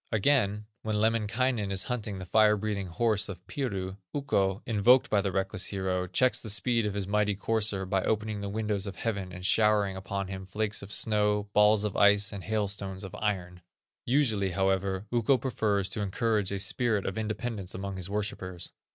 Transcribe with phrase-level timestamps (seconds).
[0.11, 5.31] Again, when Lemminkainen is hunting the fire breathing horse of Piru, Ukko, invoked by the
[5.31, 9.31] reckless hero, checks the speed of the mighty courser by opening the windows of heaven,
[9.31, 13.61] and showering upon him flakes of snow, balls of ice, and hailstones of iron.
[14.03, 18.71] Usually, however, Ukko prefers to encourage a spirit of independence among his worshipers.